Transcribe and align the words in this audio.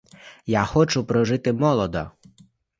Я 0.45 0.65
хочу 0.65 1.05
прожити 1.05 1.53
молодо. 1.53 2.11